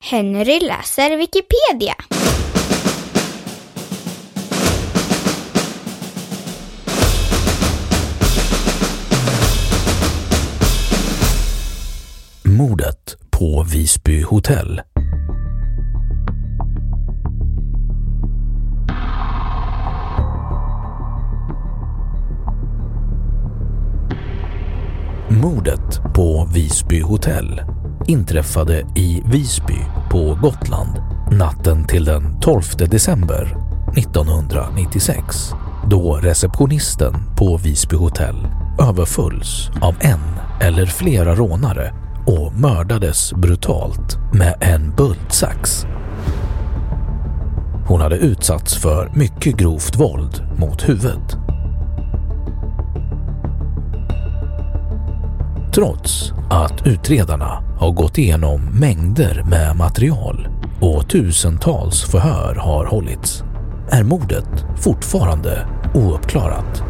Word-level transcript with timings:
Henry 0.00 0.60
läser 0.60 1.16
Wikipedia. 1.16 1.94
Mordet 12.42 13.16
på 13.30 13.62
Visby 13.62 14.22
hotell. 14.22 14.82
Mordet 25.28 26.00
på 26.14 26.48
Visby 26.54 27.00
hotell 27.00 27.77
inträffade 28.08 28.86
i 28.94 29.22
Visby 29.24 29.78
på 30.10 30.38
Gotland 30.42 30.90
natten 31.32 31.84
till 31.84 32.04
den 32.04 32.40
12 32.40 32.62
december 32.78 33.56
1996 33.96 35.52
då 35.90 36.14
receptionisten 36.16 37.14
på 37.36 37.56
Visby 37.56 37.96
hotell 37.96 38.46
överfölls 38.88 39.70
av 39.80 39.94
en 40.00 40.20
eller 40.60 40.86
flera 40.86 41.34
rånare 41.34 41.94
och 42.26 42.52
mördades 42.52 43.32
brutalt 43.32 44.18
med 44.32 44.54
en 44.60 44.94
bultsax. 44.96 45.86
Hon 47.86 48.00
hade 48.00 48.16
utsatts 48.16 48.76
för 48.76 49.10
mycket 49.14 49.56
grovt 49.56 49.96
våld 49.96 50.42
mot 50.58 50.88
huvudet. 50.88 51.37
Trots 55.78 56.32
att 56.50 56.86
utredarna 56.86 57.62
har 57.78 57.92
gått 57.92 58.18
igenom 58.18 58.64
mängder 58.80 59.44
med 59.50 59.76
material 59.76 60.48
och 60.80 61.08
tusentals 61.08 62.02
förhör 62.02 62.54
har 62.54 62.84
hållits 62.86 63.44
är 63.90 64.02
mordet 64.02 64.64
fortfarande 64.76 65.68
ouppklarat. 65.94 66.82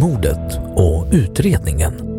Mordet 0.00 0.60
och 0.76 1.06
utredningen. 1.12 2.09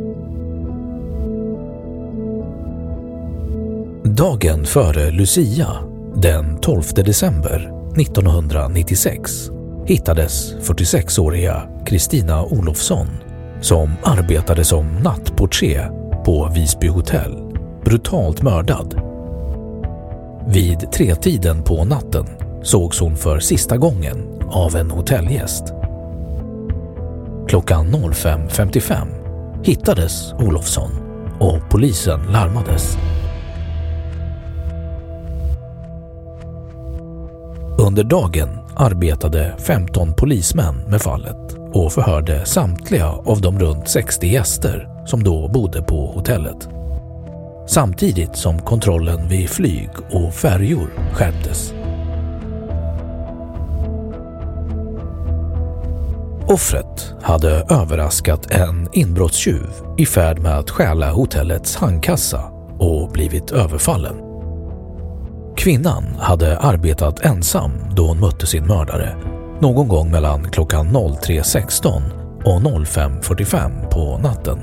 Dagen 4.04 4.66
före 4.66 5.12
Lucia, 5.12 5.68
den 6.16 6.60
12 6.60 6.84
december 6.96 7.72
1996, 7.98 9.50
hittades 9.86 10.56
46-åriga 10.56 11.64
Kristina 11.86 12.44
Olofsson 12.44 13.08
som 13.62 13.92
arbetade 14.04 14.64
som 14.64 14.88
nattportier 14.88 15.90
på 16.26 16.52
Visby 16.56 16.88
hotell, 16.88 17.38
brutalt 17.86 18.42
mördad. 18.42 19.02
Vid 20.48 20.92
tretiden 20.92 21.64
på 21.64 21.86
natten 21.86 22.26
sågs 22.64 23.00
hon 23.00 23.18
för 23.18 23.40
sista 23.40 23.78
gången 23.78 24.42
av 24.48 24.76
en 24.76 24.92
hotellgäst. 24.92 25.64
Klockan 27.48 27.88
05.55 27.88 29.08
hittades 29.64 30.34
Olofsson 30.34 30.92
och 31.40 31.70
polisen 31.70 32.22
larmades. 32.32 32.98
Under 37.92 38.04
dagen 38.04 38.50
arbetade 38.76 39.56
15 39.60 40.14
polismän 40.14 40.76
med 40.76 41.02
fallet 41.02 41.58
och 41.74 41.94
förhörde 41.94 42.46
samtliga 42.46 43.08
av 43.08 43.42
de 43.42 43.60
runt 43.60 43.90
60 43.90 44.28
gäster 44.28 44.90
som 45.06 45.24
då 45.24 45.48
bodde 45.48 45.82
på 45.82 46.12
hotellet. 46.12 46.70
Samtidigt 47.68 48.36
som 48.36 48.62
kontrollen 48.62 49.28
vid 49.28 49.50
flyg 49.50 49.90
och 50.12 50.34
färjor 50.34 50.90
skärptes. 51.14 51.74
Offret 56.48 57.14
hade 57.22 57.52
överraskat 57.52 58.52
en 58.52 58.90
inbrottstjuv 58.94 59.70
i 59.98 60.06
färd 60.06 60.40
med 60.40 60.58
att 60.58 60.70
stjäla 60.70 61.12
hotellets 61.12 61.76
handkassa 61.76 62.52
och 62.80 63.12
blivit 63.12 63.52
överfallen. 63.52 64.31
Kvinnan 65.58 66.04
hade 66.20 66.58
arbetat 66.58 67.26
ensam 67.26 67.72
då 67.96 68.08
hon 68.08 68.20
mötte 68.20 68.48
sin 68.48 68.68
mördare 68.68 69.16
någon 69.62 69.88
gång 69.88 70.12
mellan 70.12 70.52
klockan 70.52 70.88
03.16 70.88 72.02
och 72.44 72.62
05.45 72.62 73.90
på 73.90 74.18
natten. 74.18 74.60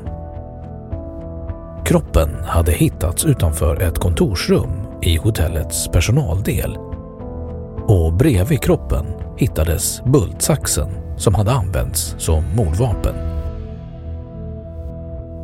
Kroppen 1.85 2.31
hade 2.45 2.73
hittats 2.73 3.25
utanför 3.25 3.83
ett 3.83 3.99
kontorsrum 3.99 4.71
i 5.03 5.17
hotellets 5.17 5.89
personaldel 5.89 6.77
och 7.89 8.13
bredvid 8.13 8.63
kroppen 8.63 9.07
hittades 9.37 10.03
bultsaxen 10.05 10.89
som 11.17 11.35
hade 11.35 11.53
använts 11.53 12.15
som 12.19 12.45
mordvapen. 12.57 13.15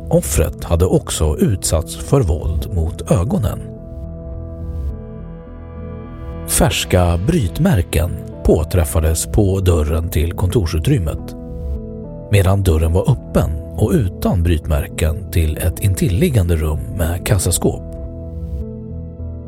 Offret 0.09 0.63
hade 0.63 0.85
också 0.85 1.37
utsatts 1.37 1.95
för 1.95 2.21
våld 2.21 2.73
mot 2.73 3.11
ögonen. 3.11 3.74
Färska 6.47 7.19
brytmärken 7.27 8.11
påträffades 8.43 9.25
på 9.25 9.59
dörren 9.59 10.09
till 10.09 10.33
kontorsutrymmet 10.33 11.35
medan 12.31 12.63
dörren 12.63 12.93
var 12.93 13.11
öppen 13.11 13.51
och 13.75 13.91
utan 13.91 14.43
brytmärken 14.43 15.31
till 15.31 15.57
ett 15.57 15.79
intilliggande 15.79 16.55
rum 16.55 16.79
med 16.97 17.27
kassaskåp. 17.27 17.83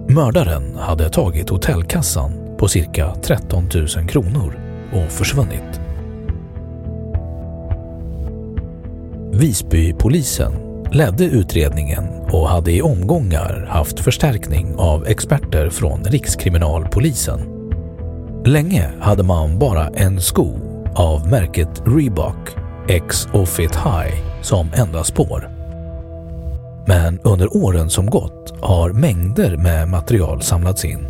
Mördaren 0.10 0.76
hade 0.76 1.10
tagit 1.10 1.50
hotellkassan 1.50 2.32
på 2.58 2.68
cirka 2.68 3.16
13 3.16 3.70
000 3.74 3.88
kronor 4.08 4.60
och 4.94 5.12
försvunnit. 5.12 5.82
Visbypolisen 9.32 10.67
ledde 10.92 11.24
utredningen 11.24 12.04
och 12.32 12.50
hade 12.50 12.72
i 12.72 12.82
omgångar 12.82 13.68
haft 13.70 14.00
förstärkning 14.00 14.76
av 14.78 15.08
experter 15.08 15.70
från 15.70 16.04
Rikskriminalpolisen. 16.04 17.40
Länge 18.46 18.90
hade 19.00 19.24
man 19.24 19.60
bara 19.60 19.88
en 19.88 20.22
sko 20.22 20.48
av 20.96 21.28
märket 21.28 21.82
Reebok 21.86 22.56
X 22.88 23.28
och 23.34 23.48
Fit 23.48 23.76
High 23.76 24.42
som 24.42 24.70
enda 24.74 25.04
spår. 25.04 25.50
Men 26.88 27.20
under 27.24 27.58
åren 27.58 27.90
som 27.90 28.06
gått 28.06 28.54
har 28.62 28.90
mängder 28.90 29.58
med 29.58 29.88
material 29.88 30.42
samlats 30.42 30.86
in. 30.86 31.08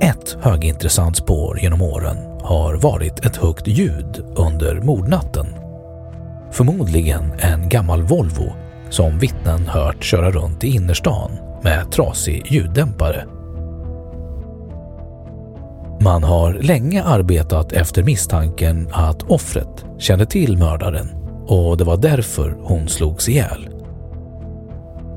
Ett 0.00 0.36
högintressant 0.40 1.16
spår 1.16 1.58
genom 1.60 1.82
åren 1.82 2.16
har 2.42 2.74
varit 2.74 3.26
ett 3.26 3.36
högt 3.36 3.66
ljud 3.66 4.24
under 4.36 4.80
mordnatten. 4.80 5.63
Förmodligen 6.54 7.32
en 7.38 7.68
gammal 7.68 8.02
Volvo 8.02 8.52
som 8.90 9.18
vittnen 9.18 9.66
hört 9.66 10.04
köra 10.04 10.30
runt 10.30 10.64
i 10.64 10.74
innerstan 10.74 11.30
med 11.62 11.92
trasig 11.92 12.46
ljuddämpare. 12.46 13.24
Man 16.00 16.22
har 16.22 16.52
länge 16.52 17.02
arbetat 17.02 17.72
efter 17.72 18.02
misstanken 18.02 18.88
att 18.92 19.22
offret 19.22 19.84
kände 19.98 20.26
till 20.26 20.58
mördaren 20.58 21.08
och 21.46 21.76
det 21.76 21.84
var 21.84 21.96
därför 21.96 22.56
hon 22.62 22.88
slogs 22.88 23.28
ihjäl. 23.28 23.68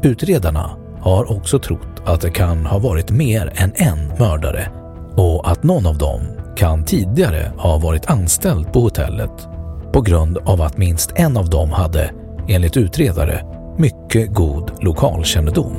Utredarna 0.03 0.77
har 1.01 1.31
också 1.31 1.59
trott 1.59 2.01
att 2.05 2.21
det 2.21 2.31
kan 2.31 2.65
ha 2.65 2.79
varit 2.79 3.11
mer 3.11 3.53
än 3.55 3.71
en 3.75 4.07
mördare 4.19 4.69
och 5.15 5.51
att 5.51 5.63
någon 5.63 5.85
av 5.85 5.97
dem 5.97 6.21
kan 6.55 6.85
tidigare 6.85 7.51
ha 7.57 7.77
varit 7.77 8.09
anställd 8.09 8.73
på 8.73 8.79
hotellet 8.79 9.56
på 9.97 10.01
grund 10.03 10.37
av 10.37 10.61
att 10.61 10.77
minst 10.77 11.11
en 11.15 11.37
av 11.37 11.49
dem 11.49 11.71
hade, 11.71 12.11
enligt 12.47 12.77
utredare, 12.77 13.45
mycket 13.77 14.33
god 14.33 14.71
lokalkännedom. 14.81 15.73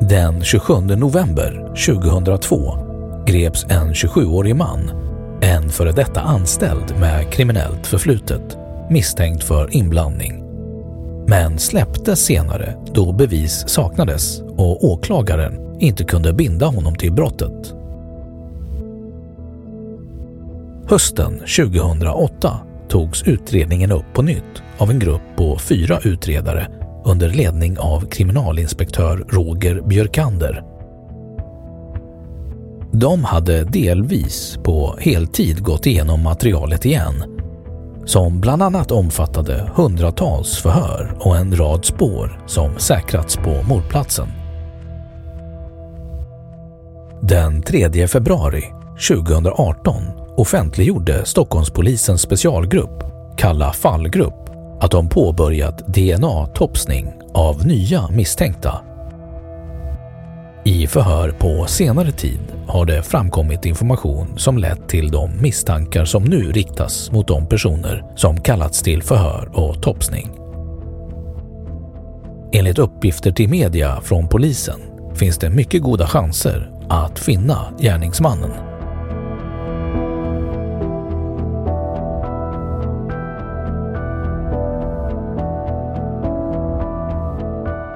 Den 0.00 0.44
27 0.44 0.74
november 0.80 1.74
2002 1.86 2.78
greps 3.26 3.64
en 3.68 3.92
27-årig 3.92 4.56
man, 4.56 4.90
en 5.40 5.70
före 5.70 5.92
detta 5.92 6.20
anställd 6.20 6.98
med 7.00 7.32
kriminellt 7.32 7.86
förflutet, 7.86 8.58
misstänkt 8.90 9.44
för 9.44 9.76
inblandning. 9.76 10.47
Men 11.28 11.58
släpptes 11.58 12.20
senare 12.20 12.74
då 12.94 13.12
bevis 13.12 13.68
saknades 13.68 14.40
och 14.40 14.84
åklagaren 14.84 15.80
inte 15.80 16.04
kunde 16.04 16.32
binda 16.32 16.66
honom 16.66 16.94
till 16.94 17.12
brottet. 17.12 17.74
Hösten 20.90 21.38
2008 21.38 22.58
togs 22.88 23.22
utredningen 23.22 23.92
upp 23.92 24.04
på 24.14 24.22
nytt 24.22 24.62
av 24.78 24.90
en 24.90 24.98
grupp 24.98 25.22
på 25.36 25.58
fyra 25.58 25.98
utredare 26.04 26.68
under 27.04 27.28
ledning 27.28 27.78
av 27.78 28.00
kriminalinspektör 28.00 29.24
Roger 29.28 29.80
Björkander. 29.80 30.62
De 32.92 33.24
hade 33.24 33.64
delvis 33.64 34.58
på 34.64 34.96
heltid 35.00 35.62
gått 35.62 35.86
igenom 35.86 36.22
materialet 36.22 36.86
igen 36.86 37.37
som 38.08 38.40
bland 38.40 38.62
annat 38.62 38.90
omfattade 38.90 39.70
hundratals 39.74 40.56
förhör 40.56 41.16
och 41.20 41.36
en 41.36 41.56
rad 41.56 41.84
spår 41.84 42.42
som 42.46 42.78
säkrats 42.78 43.36
på 43.36 43.62
mordplatsen. 43.68 44.28
Den 47.22 47.62
3 47.62 48.08
februari 48.08 48.64
2018 49.08 50.02
offentliggjorde 50.36 51.24
Stockholmspolisens 51.24 52.22
specialgrupp, 52.22 53.04
Kalla 53.36 53.72
fallgrupp, 53.72 54.50
att 54.80 54.90
de 54.90 55.08
påbörjat 55.08 55.78
DNA-topsning 55.86 57.12
av 57.34 57.66
nya 57.66 58.08
misstänkta. 58.08 58.80
I 60.68 60.86
förhör 60.86 61.30
på 61.30 61.66
senare 61.66 62.12
tid 62.12 62.40
har 62.66 62.86
det 62.86 63.02
framkommit 63.02 63.66
information 63.66 64.38
som 64.38 64.58
lett 64.58 64.88
till 64.88 65.10
de 65.10 65.42
misstankar 65.42 66.04
som 66.04 66.24
nu 66.24 66.52
riktas 66.52 67.12
mot 67.12 67.28
de 67.28 67.46
personer 67.46 68.04
som 68.16 68.40
kallats 68.40 68.82
till 68.82 69.02
förhör 69.02 69.50
och 69.52 69.82
topsning. 69.82 70.30
Enligt 72.52 72.78
uppgifter 72.78 73.32
till 73.32 73.48
media 73.48 74.00
från 74.00 74.28
polisen 74.28 74.80
finns 75.14 75.38
det 75.38 75.50
mycket 75.50 75.82
goda 75.82 76.06
chanser 76.06 76.70
att 76.88 77.18
finna 77.18 77.74
gärningsmannen. 77.78 78.50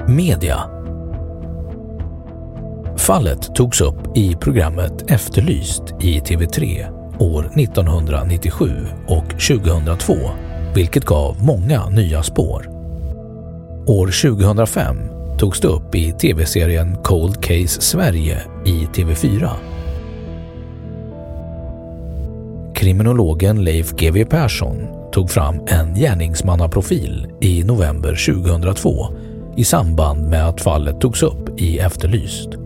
Media 0.09 0.82
Fallet 3.07 3.55
togs 3.55 3.81
upp 3.81 4.17
i 4.17 4.35
programmet 4.35 5.11
Efterlyst 5.11 5.83
i 6.01 6.21
TV3 6.21 6.87
år 7.19 7.51
1997 7.57 8.71
och 9.07 9.25
2002, 9.25 10.15
vilket 10.75 11.05
gav 11.05 11.45
många 11.45 11.89
nya 11.89 12.23
spår. 12.23 12.69
År 13.87 14.07
2005 14.37 14.97
togs 15.39 15.61
det 15.61 15.69
upp 15.69 15.95
i 15.95 16.13
tv-serien 16.13 16.97
Cold 17.03 17.43
Case 17.43 17.81
Sverige 17.81 18.43
i 18.67 18.89
TV4. 18.95 19.51
Kriminologen 22.75 23.65
Leif 23.65 23.93
GW 23.93 24.25
Persson 24.25 24.77
tog 25.13 25.31
fram 25.31 25.61
en 25.67 25.95
gärningsmannaprofil 25.95 27.27
i 27.41 27.65
november 27.65 28.43
2002 28.45 29.07
i 29.57 29.65
samband 29.65 30.29
med 30.29 30.49
att 30.49 30.61
fallet 30.61 31.01
togs 31.01 31.23
upp 31.23 31.61
i 31.61 31.79
Efterlyst 31.79 32.62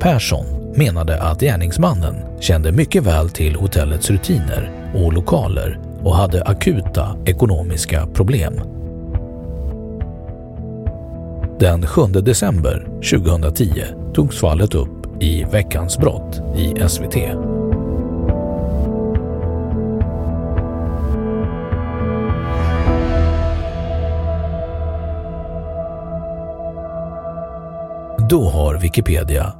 Persson 0.00 0.46
menade 0.76 1.22
att 1.22 1.40
gärningsmannen 1.40 2.40
kände 2.40 2.72
mycket 2.72 3.02
väl 3.02 3.30
till 3.30 3.56
hotellets 3.56 4.10
rutiner 4.10 4.70
och 4.94 5.12
lokaler 5.12 5.78
och 6.02 6.16
hade 6.16 6.42
akuta 6.42 7.16
ekonomiska 7.26 8.06
problem. 8.06 8.60
Den 11.58 11.86
7 11.86 12.02
december 12.02 12.84
2010 13.10 13.84
togs 14.14 14.40
fallet 14.40 14.74
upp 14.74 15.22
i 15.22 15.44
Veckans 15.44 15.98
brott 15.98 16.40
i 16.56 16.88
SVT. 16.88 17.16
Då 28.30 28.48
har 28.48 28.78
Wikipedia 28.80 29.59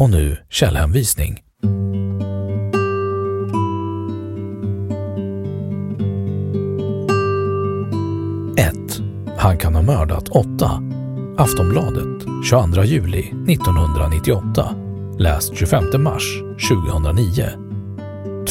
Och 0.00 0.10
nu 0.10 0.36
källhänvisning. 0.50 1.42
1. 8.56 8.74
Han 9.36 9.58
kan 9.58 9.74
ha 9.74 9.82
mördat 9.82 10.28
8. 10.28 10.48
Aftonbladet 11.36 12.26
22 12.50 12.84
juli 12.84 13.20
1998. 13.20 14.74
Läst 15.18 15.56
25 15.56 16.02
mars 16.02 16.42
2009. 16.70 17.44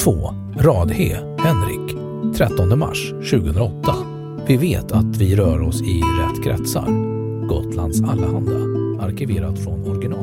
2. 0.03 0.33
Radhe, 0.59 1.35
Henrik 1.39 1.97
13 2.37 2.79
mars 2.79 3.09
2008. 3.09 3.95
Vi 4.47 4.57
vet 4.57 4.91
att 4.91 5.17
vi 5.17 5.35
rör 5.35 5.61
oss 5.61 5.81
i 5.81 6.01
rätt 6.01 6.43
kretsar. 6.43 6.87
Gotlands 7.47 8.01
Allehanda. 8.01 8.79
Arkiverat 9.05 9.59
från 9.59 9.83
original 9.83 10.18